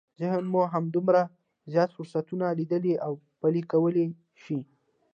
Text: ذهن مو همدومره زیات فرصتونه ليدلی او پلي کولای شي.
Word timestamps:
ذهن 0.21 0.43
مو 0.51 0.61
همدومره 0.73 1.23
زیات 1.71 1.89
فرصتونه 1.97 2.45
ليدلی 2.59 2.93
او 3.05 3.13
پلي 3.39 3.61
کولای 3.71 4.07
شي. 4.43 4.59